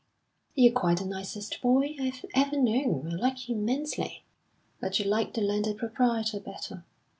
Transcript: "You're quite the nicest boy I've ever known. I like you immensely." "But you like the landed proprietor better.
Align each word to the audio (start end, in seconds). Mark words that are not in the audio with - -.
"You're 0.55 0.73
quite 0.73 0.97
the 0.97 1.05
nicest 1.05 1.61
boy 1.61 1.95
I've 2.01 2.25
ever 2.33 2.59
known. 2.59 3.05
I 3.11 3.15
like 3.17 3.47
you 3.47 3.53
immensely." 3.53 4.23
"But 4.79 4.97
you 4.97 5.05
like 5.05 5.35
the 5.35 5.41
landed 5.41 5.77
proprietor 5.77 6.39
better. 6.39 6.83